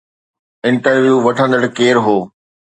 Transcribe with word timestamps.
Interview 0.67 1.15
وٺندڙ 1.25 1.61
ڪير 1.77 1.95
هو؟ 2.05 2.17